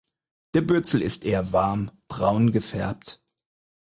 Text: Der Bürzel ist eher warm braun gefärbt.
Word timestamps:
Der 0.55 0.61
Bürzel 0.61 1.03
ist 1.03 1.25
eher 1.25 1.53
warm 1.53 1.91
braun 2.07 2.51
gefärbt. 2.51 3.23